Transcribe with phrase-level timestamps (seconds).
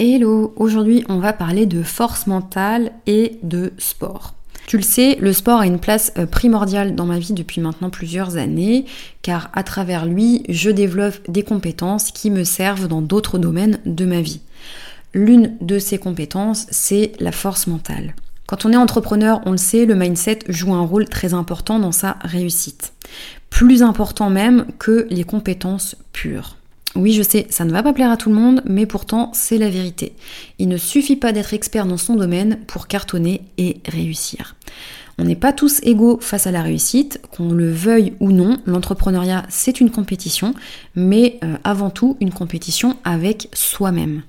[0.00, 4.34] Hello, aujourd'hui on va parler de force mentale et de sport.
[4.68, 7.90] Tu le sais, le sport a une place euh, primordiale dans ma vie depuis maintenant
[7.90, 8.84] plusieurs années,
[9.22, 14.04] car à travers lui, je développe des compétences qui me servent dans d'autres domaines de
[14.04, 14.40] ma vie.
[15.14, 18.14] L'une de ces compétences, c'est la force mentale.
[18.46, 21.90] Quand on est entrepreneur, on le sait, le mindset joue un rôle très important dans
[21.90, 22.92] sa réussite.
[23.50, 26.56] Plus important même que les compétences pures.
[26.98, 29.56] Oui, je sais, ça ne va pas plaire à tout le monde, mais pourtant c'est
[29.56, 30.14] la vérité.
[30.58, 34.56] Il ne suffit pas d'être expert dans son domaine pour cartonner et réussir.
[35.16, 39.46] On n'est pas tous égaux face à la réussite, qu'on le veuille ou non, l'entrepreneuriat
[39.48, 40.54] c'est une compétition,
[40.96, 44.22] mais euh, avant tout une compétition avec soi-même.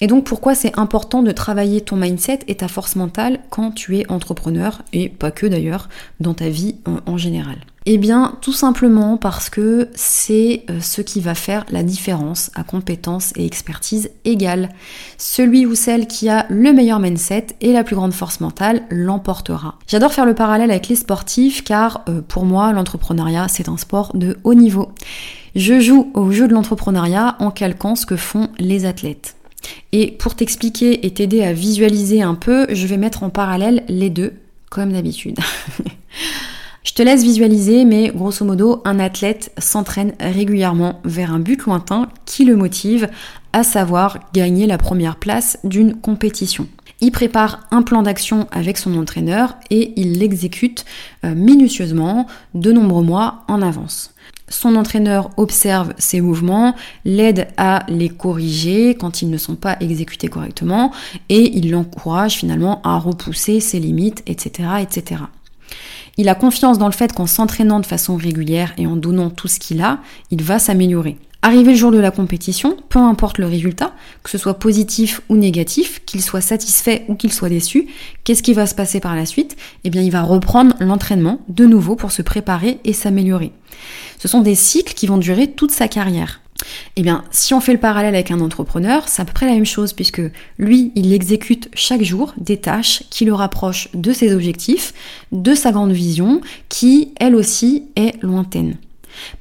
[0.00, 3.98] Et donc pourquoi c'est important de travailler ton mindset et ta force mentale quand tu
[3.98, 6.74] es entrepreneur, et pas que d'ailleurs, dans ta vie
[7.06, 7.58] en général?
[7.86, 12.62] Eh bien, tout simplement parce que c'est euh, ce qui va faire la différence à
[12.62, 14.68] compétence et expertise égale.
[15.16, 19.78] Celui ou celle qui a le meilleur mindset et la plus grande force mentale l'emportera.
[19.86, 24.14] J'adore faire le parallèle avec les sportifs car euh, pour moi, l'entrepreneuriat, c'est un sport
[24.14, 24.92] de haut niveau.
[25.56, 29.36] Je joue au jeu de l'entrepreneuriat en calquant ce que font les athlètes.
[29.92, 34.10] Et pour t'expliquer et t'aider à visualiser un peu, je vais mettre en parallèle les
[34.10, 34.34] deux,
[34.68, 35.38] comme d'habitude.
[36.82, 42.08] Je te laisse visualiser, mais grosso modo, un athlète s'entraîne régulièrement vers un but lointain
[42.24, 43.08] qui le motive,
[43.52, 46.66] à savoir gagner la première place d'une compétition.
[47.02, 50.84] Il prépare un plan d'action avec son entraîneur et il l'exécute
[51.24, 54.14] euh, minutieusement de nombreux mois en avance.
[54.48, 56.74] Son entraîneur observe ses mouvements,
[57.04, 60.92] l'aide à les corriger quand ils ne sont pas exécutés correctement
[61.28, 65.22] et il l'encourage finalement à repousser ses limites, etc., etc.
[66.20, 69.48] Il a confiance dans le fait qu'en s'entraînant de façon régulière et en donnant tout
[69.48, 70.00] ce qu'il a,
[70.30, 71.16] il va s'améliorer.
[71.40, 75.36] Arrivé le jour de la compétition, peu importe le résultat, que ce soit positif ou
[75.38, 77.86] négatif, qu'il soit satisfait ou qu'il soit déçu,
[78.22, 79.56] qu'est-ce qui va se passer par la suite?
[79.84, 83.52] Eh bien, il va reprendre l'entraînement de nouveau pour se préparer et s'améliorer.
[84.18, 86.42] Ce sont des cycles qui vont durer toute sa carrière.
[86.96, 89.54] Eh bien, si on fait le parallèle avec un entrepreneur, c'est à peu près la
[89.54, 90.22] même chose, puisque
[90.58, 94.92] lui, il exécute chaque jour des tâches qui le rapprochent de ses objectifs,
[95.32, 98.76] de sa grande vision, qui, elle aussi, est lointaine.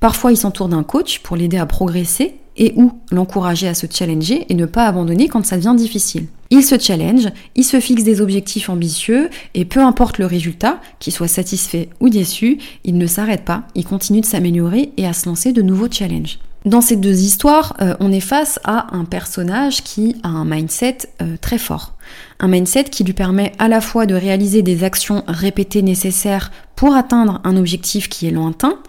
[0.00, 4.46] Parfois, il s'entoure d'un coach pour l'aider à progresser et ou l'encourager à se challenger
[4.48, 6.26] et ne pas abandonner quand ça devient difficile.
[6.50, 11.12] Il se challenge, il se fixe des objectifs ambitieux et peu importe le résultat, qu'il
[11.12, 15.28] soit satisfait ou déçu, il ne s'arrête pas, il continue de s'améliorer et à se
[15.28, 16.38] lancer de nouveaux challenges.
[16.66, 20.98] Dans ces deux histoires, euh, on est face à un personnage qui a un mindset
[21.22, 21.94] euh, très fort.
[22.40, 26.96] Un mindset qui lui permet à la fois de réaliser des actions répétées nécessaires pour
[26.96, 28.80] atteindre un objectif qui est lointain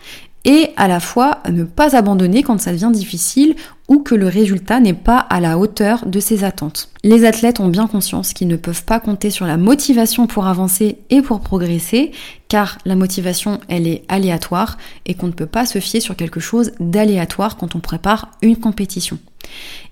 [0.48, 3.56] et à la fois ne pas abandonner quand ça devient difficile
[3.90, 6.90] ou que le résultat n'est pas à la hauteur de ses attentes.
[7.04, 11.00] Les athlètes ont bien conscience qu'ils ne peuvent pas compter sur la motivation pour avancer
[11.10, 12.12] et pour progresser,
[12.48, 16.40] car la motivation, elle est aléatoire et qu'on ne peut pas se fier sur quelque
[16.40, 19.20] chose d'aléatoire quand on prépare une compétition.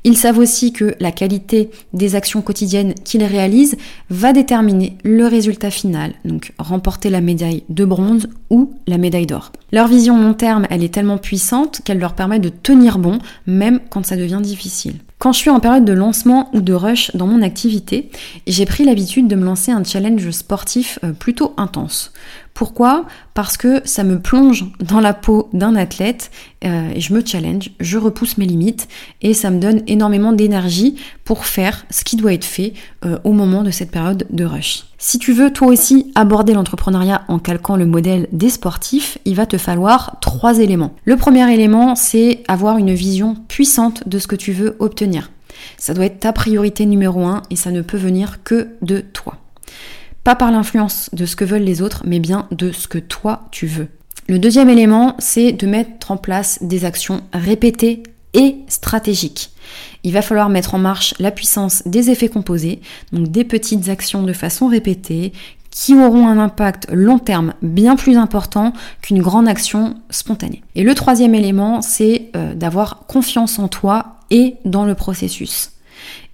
[0.04, 3.76] Ils savent aussi que la qualité des actions quotidiennes qu'ils réalisent
[4.12, 9.52] va déterminer le résultat final, donc remporter la médaille de bronze ou la médaille d'or.
[9.72, 13.18] Leur vision long terme, elle est tellement puissante qu'elle leur permet de tenir bon
[13.48, 14.94] même quand ça devient difficile.
[15.18, 18.12] Quand je suis en période de lancement ou de rush dans mon activité,
[18.46, 22.12] j'ai pris l'habitude de me lancer un challenge sportif euh, plutôt intense.
[22.56, 23.06] Pourquoi?
[23.34, 26.32] Parce que ça me plonge dans la peau d'un athlète
[26.64, 28.88] euh, je me challenge, je repousse mes limites
[29.22, 30.96] et ça me donne énormément d'énergie
[31.26, 32.74] pour faire ce qui doit être fait
[33.06, 34.86] euh, au moment de cette période de rush.
[34.98, 39.46] Si tu veux toi aussi aborder l'entrepreneuriat en calquant le modèle des sportifs, il va
[39.46, 40.96] te falloir trois éléments.
[41.04, 45.30] Le premier élément, c'est avoir une vision puissante de ce que tu veux obtenir.
[45.78, 49.38] Ça doit être ta priorité numéro un et ça ne peut venir que de toi.
[50.25, 53.44] Pas par l'influence de ce que veulent les autres, mais bien de ce que toi
[53.51, 53.89] tu veux.
[54.27, 58.01] Le deuxième élément, c'est de mettre en place des actions répétées
[58.33, 59.51] et stratégiques.
[60.04, 62.81] Il va falloir mettre en marche la puissance des effets composés,
[63.12, 65.31] donc des petites actions de façon répétée
[65.69, 68.74] qui auront un impact long terme bien plus important
[69.04, 70.63] qu'une grande action spontanée.
[70.74, 75.75] Et le troisième élément, c'est euh, d'avoir confiance en toi et dans le processus.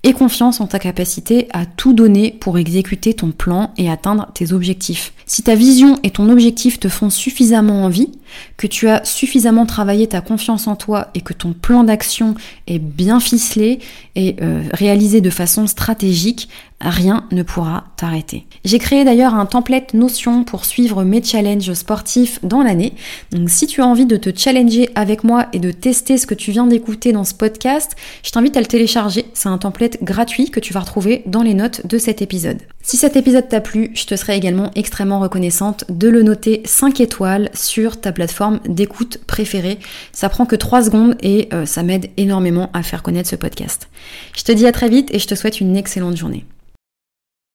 [0.04, 4.52] Et confiance en ta capacité à tout donner pour exécuter ton plan et atteindre tes
[4.52, 5.14] objectifs.
[5.28, 8.10] Si ta vision et ton objectif te font suffisamment envie,
[8.58, 12.36] que tu as suffisamment travaillé ta confiance en toi et que ton plan d'action
[12.68, 13.80] est bien ficelé
[14.16, 16.50] et euh, réalisé de façon stratégique,
[16.84, 18.46] rien ne pourra t'arrêter.
[18.66, 22.94] J'ai créé d'ailleurs un template Notion pour suivre mes challenges sportifs dans l'année.
[23.32, 26.34] Donc si tu as envie de te challenger avec moi et de tester ce que
[26.34, 29.26] tu viens d'écouter dans ce podcast, je t'invite à le télécharger.
[29.34, 32.60] C'est un template gratuit que tu vas retrouver dans les notes de cet épisode.
[32.84, 37.00] Si cet épisode t'a plu, je te serai également extrêmement reconnaissante de le noter 5
[37.00, 39.78] étoiles sur ta plateforme d'écoute préférée.
[40.14, 43.90] Ça prend que 3 secondes et euh, ça m'aide énormément à faire connaître ce podcast.
[44.36, 46.46] Je te dis à très vite et je te souhaite une excellente journée.